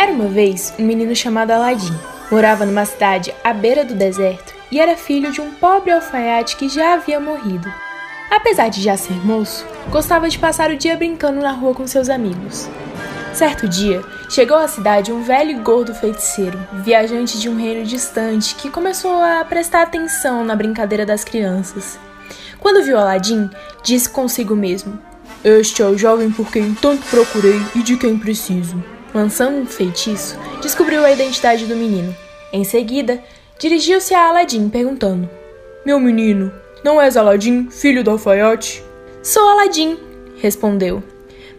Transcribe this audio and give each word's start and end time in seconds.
Era 0.00 0.12
uma 0.12 0.28
vez 0.28 0.72
um 0.78 0.82
menino 0.82 1.14
chamado 1.14 1.50
Aladim. 1.50 1.94
Morava 2.32 2.64
numa 2.64 2.86
cidade 2.86 3.34
à 3.44 3.52
beira 3.52 3.84
do 3.84 3.94
deserto 3.94 4.54
e 4.72 4.80
era 4.80 4.96
filho 4.96 5.30
de 5.30 5.42
um 5.42 5.50
pobre 5.50 5.90
alfaiate 5.90 6.56
que 6.56 6.70
já 6.70 6.94
havia 6.94 7.20
morrido. 7.20 7.70
Apesar 8.30 8.70
de 8.70 8.80
já 8.80 8.96
ser 8.96 9.12
moço, 9.26 9.66
gostava 9.90 10.26
de 10.30 10.38
passar 10.38 10.70
o 10.70 10.76
dia 10.76 10.96
brincando 10.96 11.42
na 11.42 11.52
rua 11.52 11.74
com 11.74 11.86
seus 11.86 12.08
amigos. 12.08 12.66
Certo 13.34 13.68
dia, 13.68 14.02
chegou 14.30 14.56
à 14.56 14.66
cidade 14.66 15.12
um 15.12 15.22
velho 15.22 15.50
e 15.50 15.60
gordo 15.60 15.94
feiticeiro, 15.94 16.58
viajante 16.82 17.38
de 17.38 17.50
um 17.50 17.56
reino 17.58 17.84
distante, 17.84 18.54
que 18.54 18.70
começou 18.70 19.22
a 19.22 19.44
prestar 19.44 19.82
atenção 19.82 20.42
na 20.46 20.56
brincadeira 20.56 21.04
das 21.04 21.24
crianças. 21.24 21.98
Quando 22.58 22.82
viu 22.82 22.96
Aladim, 22.96 23.50
disse 23.84 24.08
consigo 24.08 24.56
mesmo: 24.56 24.98
Este 25.44 25.82
é 25.82 25.84
o 25.84 25.98
jovem 25.98 26.30
por 26.30 26.50
quem 26.50 26.74
tanto 26.74 27.06
procurei 27.10 27.60
e 27.74 27.82
de 27.82 27.98
quem 27.98 28.18
preciso 28.18 28.82
lançando 29.14 29.58
um 29.58 29.66
feitiço, 29.66 30.38
descobriu 30.60 31.04
a 31.04 31.10
identidade 31.10 31.66
do 31.66 31.76
menino. 31.76 32.14
Em 32.52 32.64
seguida, 32.64 33.22
dirigiu-se 33.58 34.14
a 34.14 34.28
Aladim 34.28 34.68
perguntando: 34.68 35.28
Meu 35.84 36.00
menino, 36.00 36.52
não 36.84 37.00
és 37.00 37.16
Aladim, 37.16 37.68
filho 37.70 38.02
do 38.02 38.10
alfaiate? 38.10 38.82
Sou 39.22 39.48
Aladim, 39.48 39.98
respondeu. 40.40 41.02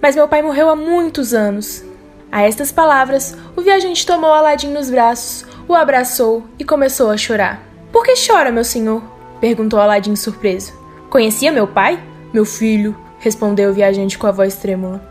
Mas 0.02 0.16
meu 0.16 0.28
pai 0.28 0.42
morreu 0.42 0.70
há 0.70 0.76
muitos 0.76 1.34
anos. 1.34 1.84
A 2.32 2.42
estas 2.42 2.72
palavras, 2.72 3.38
o 3.56 3.62
viajante 3.62 4.06
tomou 4.06 4.32
Aladim 4.32 4.70
nos 4.70 4.90
braços, 4.90 5.46
o 5.68 5.76
abraçou 5.76 6.44
e 6.58 6.64
começou 6.64 7.10
a 7.10 7.18
chorar. 7.18 7.62
Por 7.92 8.04
que 8.04 8.14
chora, 8.16 8.52
meu 8.52 8.64
senhor? 8.64 9.04
perguntou 9.40 9.80
Aladim 9.80 10.16
surpreso. 10.16 10.74
Conhecia 11.10 11.52
meu 11.52 11.68
pai? 11.68 12.02
Meu 12.34 12.46
filho, 12.46 12.96
respondeu 13.20 13.70
o 13.70 13.74
viajante 13.74 14.18
com 14.18 14.28
a 14.28 14.32
voz 14.32 14.56
trêmula. 14.56 15.11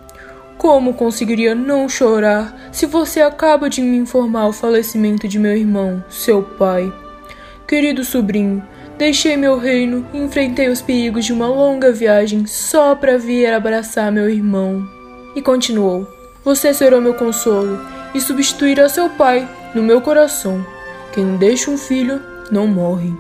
Como 0.61 0.93
conseguiria 0.93 1.55
não 1.55 1.89
chorar 1.89 2.55
se 2.71 2.85
você 2.85 3.23
acaba 3.23 3.71
de 3.71 3.81
me 3.81 3.97
informar 3.97 4.47
o 4.47 4.53
falecimento 4.53 5.27
de 5.27 5.39
meu 5.39 5.57
irmão, 5.57 6.05
seu 6.11 6.43
pai? 6.43 6.93
Querido 7.67 8.05
sobrinho, 8.05 8.63
deixei 8.99 9.39
meu 9.39 9.59
reino 9.59 10.07
e 10.13 10.19
enfrentei 10.19 10.69
os 10.69 10.83
perigos 10.83 11.25
de 11.25 11.33
uma 11.33 11.49
longa 11.49 11.91
viagem 11.91 12.45
só 12.45 12.95
para 12.95 13.17
vir 13.17 13.51
abraçar 13.51 14.13
meu 14.13 14.29
irmão. 14.29 14.87
E 15.35 15.41
continuou: 15.41 16.07
Você 16.45 16.75
será 16.75 17.01
meu 17.01 17.15
consolo 17.15 17.81
e 18.15 18.21
substituirá 18.21 18.87
seu 18.87 19.09
pai 19.09 19.49
no 19.75 19.83
meu 19.83 20.03
coração. 20.03 20.63
Quem 21.15 21.39
deixa 21.39 21.71
um 21.71 21.79
filho 21.79 22.21
não 22.53 22.67
morre. 22.67 23.15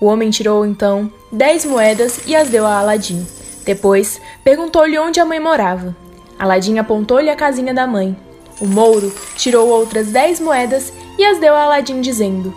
O 0.00 0.06
homem 0.06 0.30
tirou 0.30 0.64
então 0.64 1.12
dez 1.32 1.64
moedas 1.64 2.20
e 2.28 2.36
as 2.36 2.48
deu 2.48 2.64
a 2.64 2.78
Aladim. 2.78 3.26
Depois 3.64 4.20
perguntou-lhe 4.44 4.96
onde 4.96 5.18
a 5.18 5.24
mãe 5.24 5.40
morava. 5.40 5.96
Aladim 6.40 6.78
apontou-lhe 6.78 7.28
a 7.28 7.36
casinha 7.36 7.74
da 7.74 7.86
mãe. 7.86 8.16
O 8.62 8.66
mouro 8.66 9.14
tirou 9.36 9.68
outras 9.68 10.06
dez 10.06 10.40
moedas 10.40 10.90
e 11.18 11.24
as 11.24 11.38
deu 11.38 11.54
a 11.54 11.64
Aladim, 11.64 12.00
dizendo: 12.00 12.54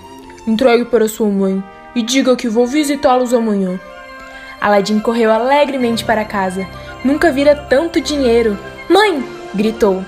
Entregue 0.48 0.86
para 0.86 1.09
sua 1.09 1.28
mãe 1.28 1.62
e 1.94 2.02
diga 2.02 2.34
que 2.34 2.48
vou 2.48 2.66
visitá-los 2.66 3.34
amanhã. 3.34 3.78
Aladim 4.62 5.02
correu 5.02 5.30
alegremente 5.34 6.06
para 6.06 6.23
casa. 6.23 6.66
Nunca 7.03 7.30
vira 7.30 7.56
tanto 7.56 8.00
dinheiro. 8.00 8.58
Mãe! 8.88 9.22
gritou. 9.53 10.06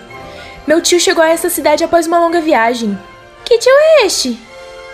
Meu 0.66 0.80
tio 0.82 0.98
chegou 0.98 1.22
a 1.22 1.28
essa 1.28 1.50
cidade 1.50 1.84
após 1.84 2.08
uma 2.08 2.18
longa 2.18 2.40
viagem. 2.40 2.98
Que 3.44 3.58
tio 3.58 3.74
é 3.74 4.06
este? 4.06 4.40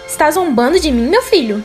Está 0.07 0.31
zombando 0.31 0.79
de 0.79 0.91
mim, 0.91 1.07
meu 1.07 1.21
filho? 1.21 1.63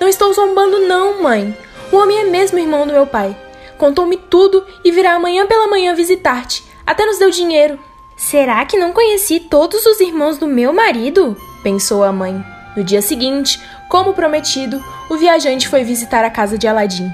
Não 0.00 0.08
estou 0.08 0.32
zombando, 0.32 0.80
não, 0.80 1.22
mãe. 1.22 1.56
O 1.92 1.96
homem 1.96 2.18
é 2.18 2.24
mesmo 2.24 2.58
irmão 2.58 2.88
do 2.88 2.92
meu 2.92 3.06
pai. 3.06 3.36
Contou-me 3.78 4.16
tudo 4.16 4.64
e 4.84 4.90
virá 4.90 5.14
amanhã 5.14 5.46
pela 5.46 5.68
manhã 5.68 5.94
visitar-te. 5.94 6.64
Até 6.86 7.04
nos 7.04 7.18
deu 7.18 7.30
dinheiro. 7.30 7.78
Será 8.16 8.64
que 8.64 8.78
não 8.78 8.92
conheci 8.92 9.40
todos 9.40 9.84
os 9.84 10.00
irmãos 10.00 10.38
do 10.38 10.46
meu 10.46 10.72
marido? 10.72 11.36
pensou 11.62 12.04
a 12.04 12.12
mãe. 12.12 12.42
No 12.76 12.84
dia 12.84 13.02
seguinte, 13.02 13.60
como 13.88 14.14
prometido, 14.14 14.82
o 15.10 15.16
viajante 15.16 15.68
foi 15.68 15.82
visitar 15.84 16.24
a 16.24 16.30
casa 16.30 16.56
de 16.56 16.66
Aladim. 16.66 17.10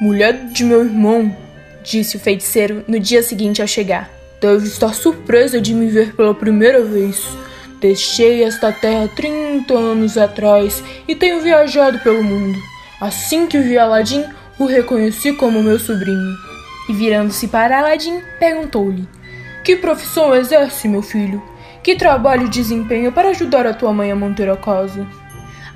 Mulher 0.00 0.46
de 0.48 0.64
meu 0.64 0.84
irmão, 0.84 1.34
disse 1.82 2.16
o 2.16 2.20
feiticeiro 2.20 2.84
no 2.86 2.98
dia 2.98 3.22
seguinte 3.22 3.62
ao 3.62 3.68
chegar. 3.68 4.10
Deve 4.40 4.66
estar 4.66 4.94
surpresa 4.94 5.60
de 5.60 5.72
me 5.72 5.86
ver 5.86 6.14
pela 6.14 6.34
primeira 6.34 6.82
vez. 6.82 7.26
Deixei 7.80 8.42
esta 8.42 8.72
terra 8.72 9.08
30 9.14 9.72
anos 9.72 10.18
atrás 10.18 10.82
e 11.06 11.14
tenho 11.14 11.40
viajado 11.40 11.98
pelo 12.00 12.22
mundo. 12.22 12.58
Assim 13.00 13.46
que 13.46 13.58
vi 13.58 13.78
Aladim, 13.78 14.24
o 14.58 14.66
reconheci 14.66 15.32
como 15.32 15.62
meu 15.62 15.78
sobrinho. 15.78 16.36
E 16.88 16.92
virando-se 16.92 17.48
para 17.48 17.78
Aladim, 17.78 18.20
perguntou-lhe: 18.38 19.08
Que 19.62 19.76
profissão 19.76 20.34
exerce, 20.34 20.88
meu 20.88 21.02
filho? 21.02 21.42
Que 21.82 21.96
trabalho 21.96 22.48
desempenha 22.48 23.10
para 23.10 23.30
ajudar 23.30 23.66
a 23.66 23.74
tua 23.74 23.92
mãe 23.92 24.10
a 24.10 24.16
manter 24.16 24.48
a 24.48 24.56
casa? 24.56 25.06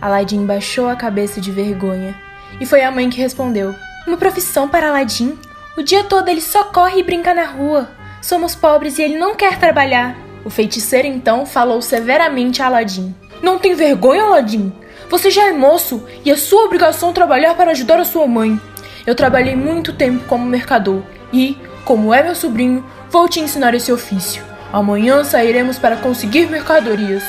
Aladim 0.01 0.47
baixou 0.47 0.89
a 0.89 0.97
cabeça 0.97 1.41
de 1.41 1.51
vergonha. 1.51 2.17
E 2.61 2.67
foi 2.67 2.83
a 2.83 2.91
mãe 2.91 3.11
que 3.11 3.21
respondeu: 3.21 3.75
Uma 4.07 4.17
profissão 4.17 4.69
para 4.69 4.89
Aladim? 4.89 5.39
O 5.77 5.83
dia 5.83 6.05
todo 6.05 6.29
ele 6.29 6.41
só 6.41 6.65
corre 6.65 7.01
e 7.01 7.03
brinca 7.03 7.35
na 7.35 7.45
rua. 7.45 7.91
Somos 8.21 8.55
pobres 8.55 8.99
e 8.99 9.03
ele 9.03 9.19
não 9.19 9.35
quer 9.35 9.59
trabalhar. 9.59 10.17
O 10.45 10.51
feiticeiro 10.51 11.07
então 11.07 11.45
falou 11.45 11.83
severamente 11.83 12.63
a 12.63 12.67
Aladim: 12.67 13.15
Não 13.43 13.59
tem 13.59 13.75
vergonha, 13.75 14.23
Aladim? 14.23 14.73
Você 15.11 15.31
já 15.31 15.47
é 15.47 15.53
moço 15.53 16.05
e 16.25 16.31
é 16.31 16.37
sua 16.37 16.65
obrigação 16.65 17.13
trabalhar 17.13 17.55
para 17.55 17.71
ajudar 17.71 17.99
a 17.99 18.05
sua 18.05 18.27
mãe. 18.27 18.61
Eu 19.09 19.15
trabalhei 19.15 19.57
muito 19.57 19.95
tempo 19.95 20.23
como 20.27 20.45
mercador 20.45 21.03
e, 21.33 21.57
como 21.83 22.13
é 22.13 22.23
meu 22.23 22.35
sobrinho, 22.35 22.85
vou 23.09 23.27
te 23.27 23.41
ensinar 23.41 23.73
esse 23.73 23.91
ofício. 23.91 24.45
Amanhã 24.71 25.25
sairemos 25.25 25.79
para 25.79 25.97
conseguir 25.97 26.47
mercadorias. 26.51 27.25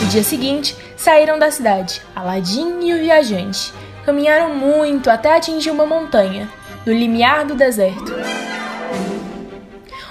No 0.00 0.08
dia 0.08 0.24
seguinte, 0.24 0.76
saíram 0.96 1.38
da 1.38 1.52
cidade, 1.52 2.02
Aladim 2.16 2.80
e 2.82 2.92
o 2.92 2.98
viajante. 2.98 3.72
Caminharam 4.04 4.56
muito 4.56 5.08
até 5.08 5.36
atingir 5.36 5.70
uma 5.70 5.86
montanha, 5.86 6.48
no 6.84 6.92
limiar 6.92 7.44
do 7.44 7.54
deserto. 7.54 8.12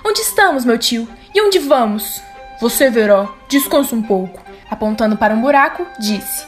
Onde 0.06 0.22
estamos, 0.22 0.64
meu 0.64 0.78
tio? 0.78 1.06
E 1.36 1.42
onde 1.42 1.60
vamos? 1.60 2.22
Você 2.62 2.90
verá, 2.90 3.28
descansa 3.50 3.94
um 3.94 4.02
pouco. 4.02 4.42
Apontando 4.72 5.18
para 5.18 5.34
um 5.34 5.42
buraco, 5.42 5.86
disse: 6.00 6.46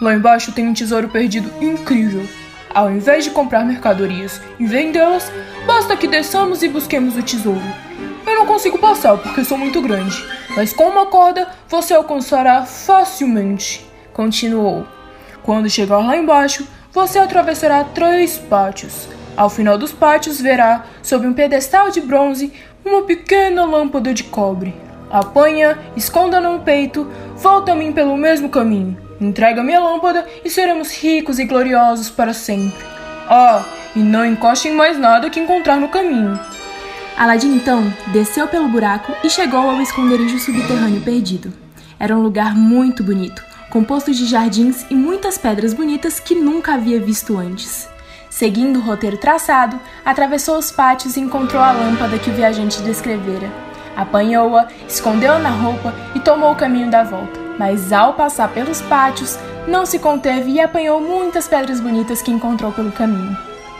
Lá 0.00 0.14
embaixo 0.14 0.50
tem 0.50 0.66
um 0.66 0.72
tesouro 0.72 1.10
perdido 1.10 1.52
incrível. 1.62 2.26
Ao 2.74 2.90
invés 2.90 3.24
de 3.24 3.30
comprar 3.30 3.64
mercadorias 3.66 4.40
e 4.58 4.66
vendê-las, 4.66 5.30
basta 5.66 5.94
que 5.94 6.08
desçamos 6.08 6.62
e 6.62 6.68
busquemos 6.68 7.16
o 7.16 7.22
tesouro. 7.22 7.60
Eu 8.26 8.34
não 8.38 8.46
consigo 8.46 8.78
passar 8.78 9.18
porque 9.18 9.44
sou 9.44 9.58
muito 9.58 9.82
grande, 9.82 10.16
mas 10.56 10.72
com 10.72 10.84
uma 10.84 11.06
corda 11.06 11.48
você 11.68 11.92
alcançará 11.92 12.62
facilmente. 12.64 13.86
Continuou. 14.14 14.86
Quando 15.42 15.68
chegar 15.68 15.98
lá 15.98 16.16
embaixo, 16.16 16.66
você 16.90 17.18
atravessará 17.18 17.84
três 17.84 18.38
pátios. 18.38 19.06
Ao 19.36 19.50
final 19.50 19.76
dos 19.76 19.92
pátios, 19.92 20.40
verá, 20.40 20.84
sob 21.02 21.26
um 21.26 21.34
pedestal 21.34 21.90
de 21.90 22.00
bronze, 22.00 22.52
uma 22.84 23.02
pequena 23.02 23.64
lâmpada 23.64 24.14
de 24.14 24.24
cobre. 24.24 24.74
Apanha, 25.10 25.78
esconda 25.94 26.40
no 26.40 26.60
peito, 26.60 27.10
volta 27.36 27.72
a 27.72 27.74
mim 27.74 27.92
pelo 27.92 28.16
mesmo 28.16 28.48
caminho. 28.48 28.96
Entrega-me 29.22 29.72
a 29.72 29.78
lâmpada 29.78 30.26
e 30.44 30.50
seremos 30.50 30.90
ricos 30.90 31.38
e 31.38 31.44
gloriosos 31.44 32.10
para 32.10 32.34
sempre. 32.34 32.84
Ah, 33.28 33.64
e 33.94 34.00
não 34.00 34.26
encoste 34.26 34.66
em 34.66 34.74
mais 34.74 34.98
nada 34.98 35.30
que 35.30 35.38
encontrar 35.38 35.76
no 35.76 35.88
caminho. 35.88 36.38
Aladim 37.16 37.54
então 37.54 37.84
desceu 38.08 38.48
pelo 38.48 38.68
buraco 38.68 39.14
e 39.22 39.30
chegou 39.30 39.70
ao 39.70 39.80
esconderijo 39.80 40.40
subterrâneo 40.40 41.02
perdido. 41.02 41.52
Era 42.00 42.16
um 42.16 42.22
lugar 42.22 42.56
muito 42.56 43.04
bonito, 43.04 43.44
composto 43.70 44.10
de 44.10 44.26
jardins 44.26 44.84
e 44.90 44.94
muitas 44.96 45.38
pedras 45.38 45.72
bonitas 45.72 46.18
que 46.18 46.34
nunca 46.34 46.74
havia 46.74 46.98
visto 46.98 47.38
antes. 47.38 47.88
Seguindo 48.28 48.80
o 48.80 48.82
roteiro 48.82 49.18
traçado, 49.18 49.78
atravessou 50.04 50.58
os 50.58 50.72
pátios 50.72 51.16
e 51.16 51.20
encontrou 51.20 51.62
a 51.62 51.70
lâmpada 51.70 52.18
que 52.18 52.30
o 52.30 52.34
viajante 52.34 52.82
descrevera. 52.82 53.48
Apanhou-a, 53.94 54.66
escondeu-a 54.88 55.38
na 55.38 55.50
roupa 55.50 55.94
e 56.12 56.18
tomou 56.18 56.50
o 56.50 56.56
caminho 56.56 56.90
da 56.90 57.04
volta 57.04 57.41
mas 57.58 57.92
ao 57.92 58.14
passar 58.14 58.48
pelos 58.48 58.80
pátios, 58.82 59.38
não 59.66 59.86
se 59.86 59.98
conteve 59.98 60.50
e 60.50 60.60
apanhou 60.60 61.00
muitas 61.00 61.46
pedras 61.46 61.80
bonitas 61.80 62.20
que 62.20 62.30
encontrou 62.30 62.72
pelo 62.72 62.92
caminho. 62.92 63.36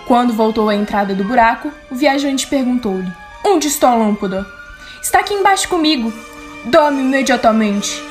Quando 0.06 0.32
voltou 0.32 0.68
à 0.68 0.74
entrada 0.74 1.14
do 1.14 1.24
buraco, 1.24 1.72
o 1.90 1.94
viajante 1.94 2.46
perguntou-lhe: 2.46 3.10
Onde 3.44 3.68
está 3.68 3.90
a 3.90 3.94
lâmpada? 3.94 4.46
Está 5.02 5.20
aqui 5.20 5.34
embaixo 5.34 5.68
comigo. 5.68 6.12
Dá-me 6.64 7.00
imediatamente. 7.00 8.02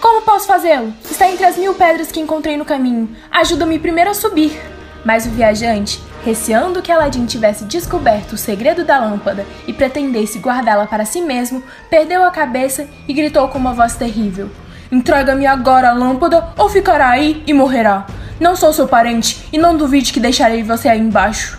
Como 0.00 0.22
posso 0.22 0.46
fazê-lo? 0.46 0.92
Está 1.10 1.28
entre 1.28 1.44
as 1.44 1.56
mil 1.56 1.74
pedras 1.74 2.10
que 2.10 2.20
encontrei 2.20 2.56
no 2.56 2.64
caminho. 2.64 3.14
Ajuda-me 3.30 3.78
primeiro 3.78 4.10
a 4.10 4.14
subir. 4.14 4.60
Mas 5.04 5.26
o 5.26 5.30
viajante, 5.30 6.00
receando 6.24 6.82
que 6.82 6.92
Aladim 6.92 7.26
tivesse 7.26 7.64
descoberto 7.64 8.34
o 8.34 8.38
segredo 8.38 8.84
da 8.84 8.98
lâmpada 8.98 9.46
e 9.66 9.72
pretendesse 9.72 10.38
guardá-la 10.38 10.86
para 10.86 11.04
si 11.04 11.20
mesmo, 11.20 11.62
perdeu 11.88 12.22
a 12.24 12.30
cabeça 12.30 12.86
e 13.08 13.12
gritou 13.12 13.48
com 13.48 13.58
uma 13.58 13.72
voz 13.72 13.96
terrível: 13.96 14.50
Entrega-me 14.90 15.46
agora 15.46 15.90
a 15.90 15.92
lâmpada 15.92 16.48
ou 16.58 16.68
ficará 16.68 17.10
aí 17.10 17.44
e 17.46 17.52
morrerá. 17.52 18.06
Não 18.40 18.56
sou 18.56 18.72
seu 18.72 18.88
parente 18.88 19.46
e 19.52 19.58
não 19.58 19.76
duvide 19.76 20.12
que 20.12 20.18
deixarei 20.18 20.62
você 20.62 20.88
aí 20.88 20.98
embaixo. 20.98 21.58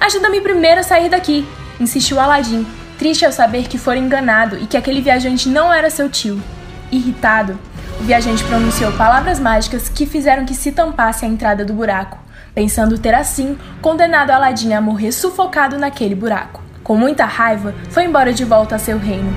Ajuda-me 0.00 0.40
primeiro 0.40 0.80
a 0.80 0.82
sair 0.82 1.10
daqui, 1.10 1.46
insistiu 1.78 2.18
Aladim, 2.18 2.66
triste 2.98 3.26
ao 3.26 3.32
saber 3.32 3.68
que 3.68 3.76
fora 3.76 3.98
enganado 3.98 4.56
e 4.56 4.66
que 4.66 4.76
aquele 4.76 5.02
viajante 5.02 5.48
não 5.48 5.70
era 5.70 5.90
seu 5.90 6.08
tio. 6.08 6.42
Irritado, 6.90 7.58
o 8.00 8.02
viajante 8.02 8.42
pronunciou 8.44 8.92
palavras 8.92 9.38
mágicas 9.38 9.90
que 9.90 10.06
fizeram 10.06 10.46
que 10.46 10.54
se 10.54 10.72
tampasse 10.72 11.26
a 11.26 11.28
entrada 11.28 11.66
do 11.66 11.74
buraco, 11.74 12.18
pensando 12.54 12.98
ter 12.98 13.14
assim 13.14 13.58
condenado 13.82 14.30
Aladim 14.30 14.72
a 14.72 14.80
morrer 14.80 15.12
sufocado 15.12 15.76
naquele 15.76 16.14
buraco. 16.14 16.62
Com 16.82 16.96
muita 16.96 17.26
raiva, 17.26 17.74
foi 17.90 18.04
embora 18.04 18.32
de 18.32 18.44
volta 18.44 18.76
a 18.76 18.78
seu 18.78 18.98
reino. 18.98 19.36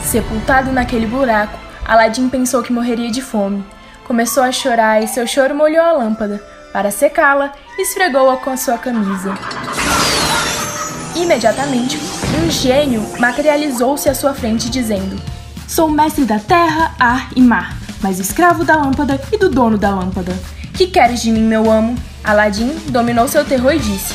Sepultado 0.00 0.72
naquele 0.72 1.06
buraco, 1.06 1.67
Aladim 1.88 2.28
pensou 2.28 2.62
que 2.62 2.70
morreria 2.70 3.10
de 3.10 3.22
fome. 3.22 3.64
Começou 4.06 4.42
a 4.42 4.52
chorar 4.52 5.02
e 5.02 5.08
seu 5.08 5.26
choro 5.26 5.54
molhou 5.54 5.82
a 5.82 5.92
lâmpada. 5.92 6.38
Para 6.70 6.90
secá-la, 6.90 7.50
esfregou-a 7.78 8.36
com 8.36 8.50
a 8.50 8.58
sua 8.58 8.76
camisa. 8.76 9.32
Imediatamente, 11.16 11.98
um 12.38 12.50
gênio 12.50 13.02
materializou-se 13.18 14.06
à 14.06 14.14
sua 14.14 14.34
frente, 14.34 14.68
dizendo: 14.68 15.16
Sou 15.66 15.90
mestre 15.90 16.26
da 16.26 16.38
terra, 16.38 16.94
ar 17.00 17.30
e 17.34 17.40
mar, 17.40 17.74
mas 18.02 18.18
escravo 18.18 18.64
da 18.64 18.76
lâmpada 18.76 19.18
e 19.32 19.38
do 19.38 19.48
dono 19.48 19.78
da 19.78 19.88
lâmpada. 19.88 20.36
Que 20.74 20.88
queres 20.88 21.22
de 21.22 21.32
mim, 21.32 21.44
meu 21.44 21.70
amo? 21.70 21.96
Aladim 22.22 22.68
dominou 22.90 23.26
seu 23.26 23.46
terror 23.46 23.72
e 23.72 23.78
disse: 23.78 24.14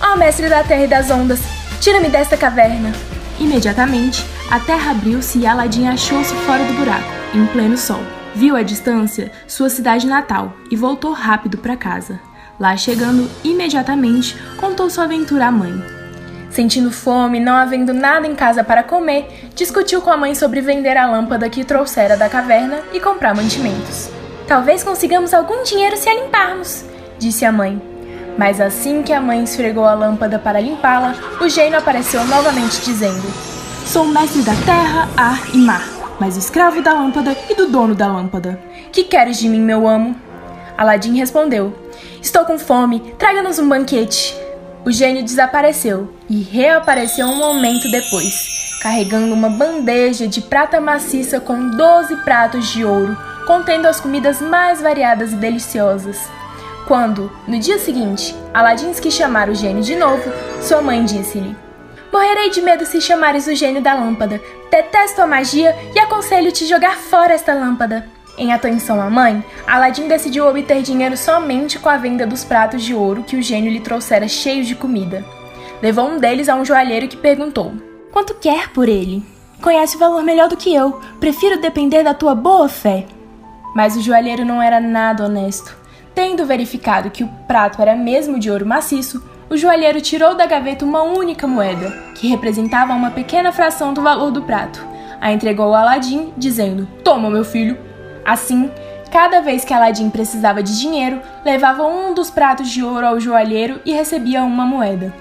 Ó 0.00 0.12
oh, 0.12 0.16
mestre 0.16 0.48
da 0.48 0.62
terra 0.62 0.84
e 0.84 0.88
das 0.88 1.10
ondas, 1.10 1.40
tira-me 1.80 2.08
desta 2.08 2.36
caverna. 2.36 2.92
Imediatamente, 3.40 4.24
a 4.52 4.60
terra 4.60 4.90
abriu-se 4.90 5.38
e 5.38 5.46
Aladim 5.46 5.86
achou-se 5.88 6.34
fora 6.44 6.62
do 6.64 6.74
buraco, 6.74 7.10
em 7.34 7.46
pleno 7.46 7.78
sol. 7.78 8.02
Viu 8.34 8.54
à 8.54 8.62
distância 8.62 9.32
sua 9.48 9.70
cidade 9.70 10.06
natal 10.06 10.52
e 10.70 10.76
voltou 10.76 11.12
rápido 11.12 11.56
para 11.56 11.74
casa. 11.74 12.20
Lá 12.60 12.76
chegando, 12.76 13.30
imediatamente 13.42 14.36
contou 14.58 14.90
sua 14.90 15.04
aventura 15.04 15.46
à 15.46 15.50
mãe. 15.50 15.72
Sentindo 16.50 16.90
fome, 16.90 17.40
não 17.40 17.54
havendo 17.54 17.94
nada 17.94 18.26
em 18.26 18.34
casa 18.34 18.62
para 18.62 18.82
comer, 18.82 19.50
discutiu 19.54 20.02
com 20.02 20.10
a 20.10 20.18
mãe 20.18 20.34
sobre 20.34 20.60
vender 20.60 20.98
a 20.98 21.06
lâmpada 21.06 21.48
que 21.48 21.64
trouxera 21.64 22.14
da 22.14 22.28
caverna 22.28 22.80
e 22.92 23.00
comprar 23.00 23.34
mantimentos. 23.34 24.10
Talvez 24.46 24.84
consigamos 24.84 25.32
algum 25.32 25.62
dinheiro 25.62 25.96
se 25.96 26.10
a 26.10 26.14
limparmos, 26.14 26.84
disse 27.18 27.46
a 27.46 27.50
mãe. 27.50 27.80
Mas 28.36 28.60
assim 28.60 29.02
que 29.02 29.14
a 29.14 29.20
mãe 29.20 29.44
esfregou 29.44 29.86
a 29.86 29.94
lâmpada 29.94 30.38
para 30.38 30.60
limpá-la, 30.60 31.14
o 31.40 31.48
gênio 31.48 31.78
apareceu 31.78 32.22
novamente 32.26 32.82
dizendo: 32.82 33.51
Sou 33.86 34.06
mestre 34.06 34.42
da 34.42 34.54
terra, 34.64 35.08
ar 35.16 35.54
e 35.54 35.58
mar, 35.58 35.86
mas 36.18 36.36
escravo 36.36 36.80
da 36.80 36.94
lâmpada 36.94 37.36
e 37.50 37.54
do 37.54 37.66
dono 37.66 37.94
da 37.94 38.06
lâmpada. 38.06 38.58
Que 38.90 39.04
queres 39.04 39.38
de 39.38 39.48
mim, 39.48 39.60
meu 39.60 39.86
amo? 39.86 40.16
Aladim 40.78 41.18
respondeu: 41.18 41.76
Estou 42.22 42.44
com 42.44 42.58
fome, 42.58 43.00
traga-nos 43.18 43.58
um 43.58 43.68
banquete. 43.68 44.34
O 44.84 44.90
gênio 44.90 45.22
desapareceu 45.22 46.12
e 46.28 46.42
reapareceu 46.42 47.26
um 47.26 47.36
momento 47.36 47.90
depois, 47.90 48.78
carregando 48.80 49.34
uma 49.34 49.50
bandeja 49.50 50.26
de 50.26 50.40
prata 50.40 50.80
maciça 50.80 51.38
com 51.38 51.68
12 51.70 52.16
pratos 52.24 52.68
de 52.72 52.84
ouro, 52.84 53.16
contendo 53.46 53.86
as 53.86 54.00
comidas 54.00 54.40
mais 54.40 54.80
variadas 54.80 55.32
e 55.32 55.36
deliciosas. 55.36 56.18
Quando, 56.86 57.30
no 57.46 57.58
dia 57.58 57.78
seguinte, 57.78 58.34
Aladim 58.54 58.92
quis 58.92 59.14
chamar 59.14 59.48
o 59.50 59.54
gênio 59.54 59.82
de 59.82 59.94
novo, 59.96 60.32
sua 60.60 60.80
mãe 60.80 61.04
disse-lhe: 61.04 61.54
Morrerei 62.12 62.50
de 62.50 62.60
medo 62.60 62.84
se 62.84 63.00
chamares 63.00 63.46
o 63.46 63.54
gênio 63.54 63.80
da 63.80 63.94
lâmpada. 63.94 64.38
Detesto 64.70 65.22
a 65.22 65.26
magia 65.26 65.74
e 65.94 65.98
aconselho-te 65.98 66.66
jogar 66.66 66.98
fora 66.98 67.32
esta 67.32 67.54
lâmpada. 67.54 68.06
Em 68.36 68.52
atenção 68.52 69.00
à 69.00 69.08
mãe, 69.08 69.42
Aladim 69.66 70.08
decidiu 70.08 70.46
obter 70.46 70.82
dinheiro 70.82 71.16
somente 71.16 71.78
com 71.78 71.88
a 71.88 71.96
venda 71.96 72.26
dos 72.26 72.44
pratos 72.44 72.82
de 72.82 72.94
ouro 72.94 73.22
que 73.22 73.36
o 73.36 73.42
gênio 73.42 73.72
lhe 73.72 73.80
trouxera 73.80 74.28
cheios 74.28 74.66
de 74.66 74.74
comida. 74.74 75.24
Levou 75.80 76.06
um 76.06 76.18
deles 76.18 76.50
a 76.50 76.54
um 76.54 76.64
joalheiro 76.66 77.08
que 77.08 77.16
perguntou: 77.16 77.72
Quanto 78.12 78.34
quer 78.34 78.68
por 78.68 78.90
ele? 78.90 79.24
Conhece 79.62 79.96
o 79.96 79.98
valor 79.98 80.22
melhor 80.22 80.48
do 80.48 80.56
que 80.56 80.74
eu. 80.74 81.00
Prefiro 81.18 81.60
depender 81.60 82.02
da 82.02 82.12
tua 82.12 82.34
boa 82.34 82.68
fé. 82.68 83.06
Mas 83.74 83.96
o 83.96 84.02
joalheiro 84.02 84.44
não 84.44 84.60
era 84.60 84.80
nada 84.80 85.24
honesto. 85.24 85.74
Tendo 86.14 86.44
verificado 86.44 87.10
que 87.10 87.24
o 87.24 87.28
prato 87.48 87.80
era 87.80 87.96
mesmo 87.96 88.38
de 88.38 88.50
ouro 88.50 88.66
maciço, 88.66 89.22
o 89.48 89.56
joalheiro 89.56 90.00
tirou 90.00 90.34
da 90.34 90.46
gaveta 90.46 90.84
uma 90.84 91.02
única 91.02 91.46
moeda, 91.46 91.90
que 92.14 92.28
representava 92.28 92.92
uma 92.92 93.10
pequena 93.10 93.52
fração 93.52 93.92
do 93.92 94.02
valor 94.02 94.30
do 94.30 94.42
prato. 94.42 94.84
A 95.20 95.32
entregou 95.32 95.74
a 95.74 95.80
Aladim, 95.80 96.32
dizendo: 96.36 96.88
Toma, 97.04 97.30
meu 97.30 97.44
filho, 97.44 97.78
Assim, 98.24 98.70
cada 99.10 99.40
vez 99.40 99.64
que 99.64 99.74
Aladim 99.74 100.08
precisava 100.08 100.62
de 100.62 100.78
dinheiro, 100.78 101.20
levava 101.44 101.84
um 101.84 102.14
dos 102.14 102.30
pratos 102.30 102.68
de 102.70 102.82
ouro 102.82 103.06
ao 103.06 103.20
joalheiro 103.20 103.80
e 103.84 103.92
recebia 103.92 104.42
uma 104.42 104.64
moeda. 104.64 105.12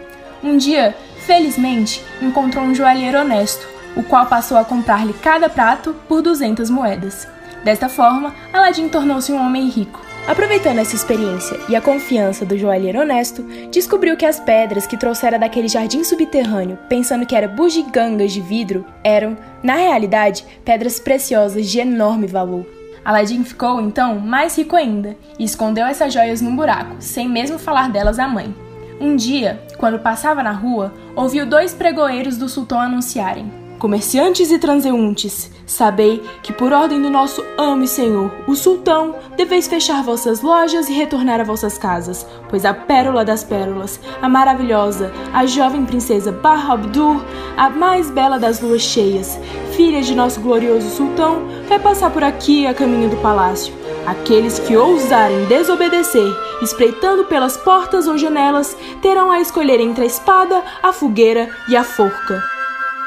Um 0.44 0.58
dia, 0.58 0.96
felizmente, 1.26 2.04
encontrou 2.22 2.64
um 2.64 2.76
joalheiro 2.76 3.20
honesto, 3.20 3.68
o 3.96 4.04
qual 4.04 4.26
passou 4.28 4.58
a 4.58 4.64
comprar-lhe 4.64 5.14
cada 5.14 5.50
prato 5.50 5.96
por 6.08 6.22
200 6.22 6.70
moedas. 6.70 7.28
Desta 7.64 7.90
forma, 7.90 8.34
Aladim 8.54 8.88
tornou-se 8.88 9.32
um 9.32 9.44
homem 9.44 9.68
rico. 9.68 10.11
Aproveitando 10.28 10.78
essa 10.78 10.96
experiência 10.96 11.60
e 11.68 11.76
a 11.76 11.82
confiança 11.82 12.46
do 12.46 12.58
joalheiro 12.58 13.02
honesto, 13.02 13.44
descobriu 13.72 14.16
que 14.16 14.26
as 14.26 14.40
pedras 14.40 14.86
que 14.86 14.96
trouxera 14.96 15.38
daquele 15.38 15.68
jardim 15.68 16.04
subterrâneo, 16.04 16.78
pensando 16.88 17.26
que 17.26 17.36
eram 17.36 17.56
bugigangas 17.56 18.32
de 18.32 18.40
vidro, 18.40 18.86
eram, 19.04 19.36
na 19.64 19.76
realidade, 19.76 20.46
pedras 20.64 21.00
preciosas 21.00 21.68
de 21.68 21.80
enorme 21.80 22.28
valor. 22.28 22.66
Aladim 23.04 23.44
ficou, 23.44 23.82
então, 23.82 24.20
mais 24.20 24.56
rico 24.56 24.76
ainda 24.76 25.18
e 25.40 25.44
escondeu 25.44 25.88
essas 25.88 26.14
joias 26.14 26.40
num 26.40 26.56
buraco, 26.56 26.98
sem 27.00 27.28
mesmo 27.28 27.58
falar 27.58 27.90
delas 27.90 28.20
à 28.20 28.28
mãe. 28.28 28.54
Um 29.00 29.16
dia, 29.16 29.60
quando 29.80 29.98
passava 29.98 30.44
na 30.44 30.52
rua, 30.52 30.94
ouviu 31.16 31.48
dois 31.48 31.74
pregoeiros 31.74 32.38
do 32.38 32.48
sultão 32.48 32.80
anunciarem: 32.80 33.52
Comerciantes 33.82 34.52
e 34.52 34.60
transeuntes, 34.60 35.50
sabei 35.66 36.22
que 36.44 36.54
por 36.54 36.72
ordem 36.72 37.02
do 37.02 37.10
nosso 37.10 37.44
amo 37.58 37.84
e 37.84 37.88
senhor, 37.88 38.32
o 38.48 38.56
sultão, 38.56 39.16
deveis 39.36 39.68
fechar 39.68 40.04
vossas 40.04 40.44
lojas 40.44 40.88
e 40.88 40.94
retornar 40.94 41.42
a 41.42 41.44
vossas 41.44 41.80
casas, 41.80 42.24
pois 42.48 42.64
a 42.64 42.76
pérola 42.76 43.26
das 43.26 43.44
pérolas, 43.44 44.00
a 44.22 44.30
maravilhosa, 44.30 45.12
a 45.34 45.48
jovem 45.48 45.84
princesa 45.84 46.32
Bar 46.32 46.70
Abdur, 46.70 47.26
a 47.58 47.72
mais 47.72 48.12
bela 48.12 48.38
das 48.38 48.62
luas 48.62 48.84
cheias, 48.84 49.40
filha 49.76 50.04
de 50.04 50.14
nosso 50.14 50.42
glorioso 50.42 50.88
sultão, 50.92 51.48
vai 51.68 51.80
passar 51.80 52.12
por 52.12 52.24
aqui 52.24 52.68
a 52.68 52.76
caminho 52.76 53.10
do 53.10 53.18
palácio. 53.18 53.74
Aqueles 54.06 54.60
que 54.60 54.78
ousarem 54.78 55.46
desobedecer, 55.46 56.32
espreitando 56.62 57.26
pelas 57.26 57.58
portas 57.58 58.06
ou 58.06 58.16
janelas, 58.16 58.78
terão 59.02 59.32
a 59.32 59.42
escolher 59.42 59.80
entre 59.80 60.04
a 60.04 60.08
espada, 60.08 60.64
a 60.84 60.94
fogueira 60.94 61.50
e 61.68 61.76
a 61.76 61.84
forca. 61.84 62.51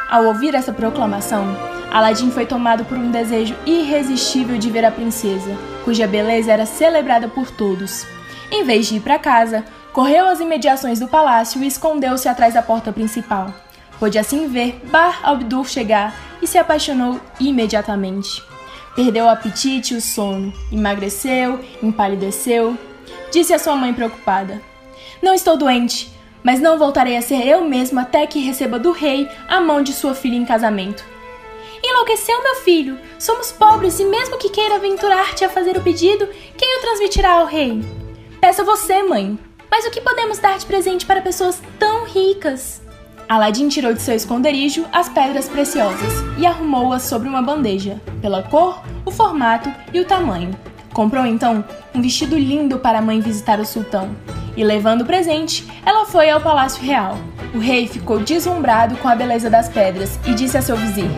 Ao 0.09 0.25
ouvir 0.25 0.55
essa 0.55 0.73
proclamação, 0.73 1.45
Aladim 1.91 2.31
foi 2.31 2.45
tomado 2.45 2.85
por 2.85 2.99
um 2.99 3.11
desejo 3.11 3.55
irresistível 3.65 4.59
de 4.59 4.71
ver 4.71 4.85
a 4.85 4.91
princesa, 4.91 5.57
cuja 5.85 6.07
beleza 6.07 6.53
era 6.53 6.67
celebrada 6.67 7.29
por 7.29 7.51
todos. 7.51 8.07
Em 8.51 8.65
vez 8.65 8.87
de 8.87 8.97
ir 8.97 9.01
para 9.01 9.19
casa, 9.19 9.65
correu 9.93 10.27
às 10.27 10.41
imediações 10.41 10.99
do 11.01 11.09
palácio 11.09 11.63
e 11.63 11.67
escondeu-se 11.67 12.29
atrás 12.29 12.55
da 12.55 12.63
porta 12.63 12.93
principal. 12.93 13.53
Pôde 13.99 14.19
assim 14.19 14.49
ver 14.49 14.81
Bar 14.91 15.21
Abdur 15.23 15.67
chegar 15.67 16.15
e 16.43 16.47
se 16.47 16.59
apaixonou 16.59 17.21
imediatamente. 17.41 18.43
Perdeu 18.95 19.25
o 19.25 19.29
apetite 19.29 19.95
e 19.95 19.97
o 19.97 20.01
sono, 20.01 20.53
emagreceu, 20.71 21.59
empalideceu. 21.83 22.79
Disse 23.33 23.53
à 23.53 23.59
sua 23.59 23.75
mãe 23.75 23.93
preocupada: 23.93 24.61
Não 25.23 25.35
estou 25.35 25.57
doente, 25.57 26.14
mas 26.45 26.61
não 26.61 26.79
voltarei 26.79 27.17
a 27.17 27.23
ser 27.23 27.45
eu 27.45 27.65
mesmo 27.65 27.99
até 27.99 28.27
que 28.27 28.39
receba 28.39 28.79
do 28.79 28.93
rei 28.93 29.29
a 29.49 29.61
mão 29.61 29.83
de 29.83 29.93
sua 29.93 30.15
filha 30.15 30.37
em 30.37 30.45
casamento. 30.45 31.03
Enlouqueceu, 31.83 32.43
meu 32.43 32.57
filho! 32.57 32.99
Somos 33.19 33.51
pobres 33.51 33.99
e, 33.99 34.05
mesmo 34.05 34.39
que 34.39 34.51
queira 34.51 34.77
aventurar-te 34.77 35.45
a 35.45 35.49
fazer 35.49 35.77
o 35.77 35.83
pedido, 35.83 36.29
quem 36.57 36.79
o 36.79 36.81
transmitirá 36.81 37.33
ao 37.33 37.47
rei? 37.47 37.83
Peça 38.41 38.63
você, 38.63 39.03
mãe. 39.03 39.39
Mas 39.71 39.87
o 39.87 39.91
que 39.91 40.01
podemos 40.01 40.39
dar 40.39 40.59
de 40.59 40.67
presente 40.67 41.05
para 41.05 41.21
pessoas 41.21 41.61
tão 41.79 42.05
ricas? 42.05 42.81
Aladim 43.29 43.69
tirou 43.69 43.93
de 43.93 44.03
seu 44.03 44.15
esconderijo 44.15 44.87
as 44.93 45.09
pedras 45.09 45.49
preciosas 45.49 46.13
e 46.39 46.47
arrumou-as 46.47 47.03
sobre 47.03 47.29
uma 47.29 47.43
bandeja, 47.43 48.01
pela 48.21 48.43
cor, 48.43 48.83
o 49.05 49.11
formato 49.11 49.73
e 49.93 50.01
o 50.01 50.05
tamanho. 50.05 50.55
Comprou 50.95 51.27
então 51.27 51.65
um 51.93 52.01
vestido 52.01 52.39
lindo 52.39 52.79
para 52.79 53.01
a 53.01 53.03
mãe 53.03 53.21
visitar 53.21 53.59
o 53.59 53.67
sultão 53.67 54.15
e, 54.57 54.63
levando 54.63 55.01
o 55.01 55.05
presente, 55.05 55.67
ela 55.85 56.07
foi 56.07 56.31
ao 56.31 56.41
palácio 56.41 56.81
real. 56.81 57.19
O 57.53 57.59
rei 57.59 57.89
ficou 57.89 58.21
deslumbrado 58.21 58.97
com 58.99 59.09
a 59.09 59.17
beleza 59.17 59.51
das 59.51 59.69
pedras 59.69 60.21
e 60.25 60.33
disse 60.35 60.57
a 60.57 60.63
seu 60.63 60.77
vizir: 60.77 61.11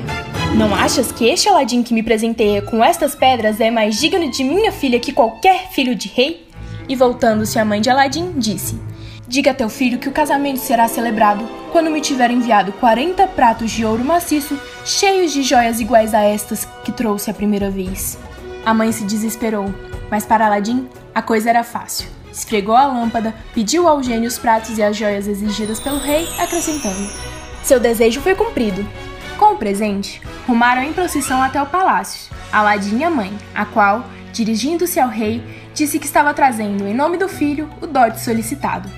Não 0.56 0.74
achas 0.74 1.12
que 1.12 1.26
este 1.26 1.50
Aladim 1.50 1.82
que 1.82 1.92
me 1.92 2.02
presenteia 2.02 2.62
com 2.62 2.82
estas 2.82 3.14
pedras 3.14 3.60
é 3.60 3.70
mais 3.70 4.00
digno 4.00 4.30
de 4.30 4.42
minha 4.42 4.72
filha 4.72 4.98
que 4.98 5.12
qualquer 5.12 5.68
filho 5.70 5.94
de 5.94 6.08
rei? 6.08 6.46
E 6.88 6.96
voltando-se 6.96 7.58
à 7.58 7.64
mãe 7.64 7.82
de 7.82 7.90
Aladim, 7.90 8.32
disse: 8.34 8.80
Diga 9.28 9.50
a 9.50 9.54
teu 9.54 9.68
filho 9.68 9.98
que 9.98 10.08
o 10.08 10.12
casamento 10.12 10.58
será 10.58 10.88
celebrado 10.88 11.46
quando 11.70 11.90
me 11.90 12.00
tiver 12.00 12.30
enviado 12.30 12.72
40 12.72 13.26
pratos 13.28 13.70
de 13.70 13.84
ouro 13.84 14.02
maciço 14.02 14.58
cheios 14.86 15.34
de 15.34 15.42
joias 15.42 15.80
iguais 15.80 16.14
a 16.14 16.22
estas 16.22 16.66
que 16.82 16.92
trouxe 16.92 17.30
a 17.30 17.34
primeira 17.34 17.68
vez. 17.68 18.18
A 18.66 18.74
mãe 18.74 18.92
se 18.92 19.04
desesperou, 19.04 19.74
mas 20.10 20.26
para 20.26 20.44
Aladim 20.44 20.86
a 21.14 21.22
coisa 21.22 21.48
era 21.48 21.64
fácil 21.64 22.16
esfregou 22.36 22.76
a 22.76 22.86
lâmpada, 22.86 23.34
pediu 23.54 23.88
ao 23.88 24.02
gênio 24.02 24.28
os 24.28 24.38
pratos 24.38 24.76
e 24.76 24.82
as 24.82 24.96
joias 24.96 25.26
exigidas 25.26 25.80
pelo 25.80 25.98
rei, 25.98 26.28
acrescentando: 26.38 27.10
Seu 27.62 27.80
desejo 27.80 28.20
foi 28.20 28.34
cumprido. 28.34 28.86
Com 29.38 29.54
o 29.54 29.56
presente, 29.56 30.20
rumaram 30.46 30.82
em 30.82 30.92
procissão 30.92 31.42
até 31.42 31.60
o 31.62 31.66
palácio, 31.66 32.30
Aladim 32.52 32.98
e 32.98 33.04
a 33.04 33.10
mãe, 33.10 33.32
a 33.54 33.66
qual, 33.66 34.04
dirigindo-se 34.32 34.98
ao 34.98 35.08
rei, 35.08 35.42
disse 35.74 35.98
que 35.98 36.06
estava 36.06 36.32
trazendo, 36.32 36.86
em 36.86 36.94
nome 36.94 37.18
do 37.18 37.28
filho, 37.28 37.68
o 37.82 37.86
dote 37.86 38.20
solicitado. 38.20 38.88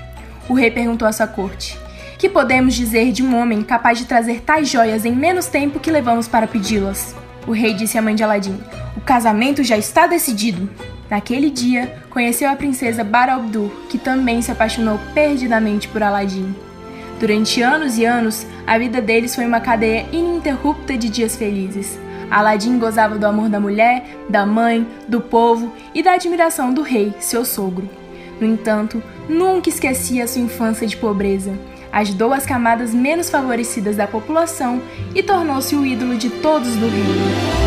O 0.47 0.53
rei 0.53 0.71
perguntou 0.71 1.07
à 1.07 1.11
sua 1.11 1.27
corte: 1.27 1.77
Que 2.17 2.29
podemos 2.29 2.73
dizer 2.73 3.11
de 3.11 3.23
um 3.23 3.37
homem 3.37 3.63
capaz 3.63 3.97
de 3.97 4.05
trazer 4.05 4.41
tais 4.41 4.69
joias 4.69 5.05
em 5.05 5.15
menos 5.15 5.47
tempo 5.47 5.79
que 5.79 5.91
levamos 5.91 6.27
para 6.27 6.47
pedi-las? 6.47 7.15
O 7.47 7.51
rei 7.51 7.73
disse 7.73 7.97
à 7.97 8.01
mãe 8.01 8.15
de 8.15 8.23
Aladim: 8.23 8.59
O 8.95 9.01
casamento 9.01 9.63
já 9.63 9.77
está 9.77 10.07
decidido. 10.07 10.69
Naquele 11.09 11.49
dia, 11.49 11.97
conheceu 12.09 12.49
a 12.49 12.55
princesa 12.55 13.03
Barabdur, 13.03 13.71
que 13.89 13.97
também 13.97 14.41
se 14.41 14.51
apaixonou 14.51 14.99
perdidamente 15.13 15.87
por 15.87 16.03
Aladim. 16.03 16.53
Durante 17.19 17.61
anos 17.61 17.97
e 17.97 18.05
anos, 18.05 18.45
a 18.65 18.77
vida 18.77 19.01
deles 19.01 19.35
foi 19.35 19.45
uma 19.45 19.59
cadeia 19.59 20.05
ininterrupta 20.11 20.97
de 20.97 21.09
dias 21.09 21.35
felizes. 21.35 21.99
Aladim 22.29 22.77
gozava 22.77 23.17
do 23.17 23.25
amor 23.25 23.49
da 23.49 23.59
mulher, 23.59 24.05
da 24.29 24.45
mãe, 24.45 24.87
do 25.07 25.19
povo 25.19 25.73
e 25.93 26.03
da 26.03 26.13
admiração 26.13 26.71
do 26.71 26.83
rei, 26.83 27.13
seu 27.19 27.43
sogro. 27.43 27.89
No 28.39 28.47
entanto, 28.47 29.03
nunca 29.27 29.67
esquecia 29.67 30.27
sua 30.27 30.41
infância 30.41 30.87
de 30.87 30.95
pobreza. 30.95 31.51
Ajudou 31.91 32.33
as 32.33 32.45
camadas 32.45 32.93
menos 32.93 33.29
favorecidas 33.29 33.95
da 33.95 34.07
população 34.07 34.81
e 35.15 35.23
tornou-se 35.23 35.75
o 35.75 35.85
ídolo 35.85 36.15
de 36.15 36.29
todos 36.29 36.75
do 36.75 36.87
reino. 36.87 37.58